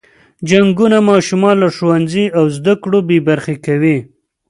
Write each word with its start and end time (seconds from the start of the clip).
جنګونه 0.49 0.97
ماشومان 1.09 1.55
له 1.63 1.69
ښوونځي 1.75 2.25
او 2.37 2.45
زده 2.57 2.73
کړو 2.83 2.99
بې 3.07 3.17
برخې 3.27 3.55
کوي. 3.65 3.97